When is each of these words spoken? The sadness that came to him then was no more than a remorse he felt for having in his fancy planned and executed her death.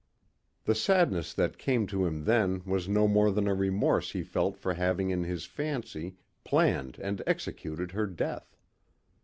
The 0.63 0.73
sadness 0.73 1.31
that 1.35 1.59
came 1.59 1.85
to 1.85 2.07
him 2.07 2.23
then 2.23 2.63
was 2.65 2.89
no 2.89 3.07
more 3.07 3.29
than 3.29 3.47
a 3.47 3.53
remorse 3.53 4.13
he 4.13 4.23
felt 4.23 4.57
for 4.57 4.73
having 4.73 5.11
in 5.11 5.25
his 5.25 5.45
fancy 5.45 6.15
planned 6.43 6.97
and 6.99 7.21
executed 7.27 7.91
her 7.91 8.07
death. 8.07 8.57